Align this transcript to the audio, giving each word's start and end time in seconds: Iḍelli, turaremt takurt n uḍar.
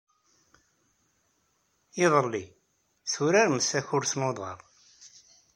Iḍelli, 2.03 2.43
turaremt 3.11 3.69
takurt 3.71 4.11
n 4.15 4.21
uḍar. 4.29 4.59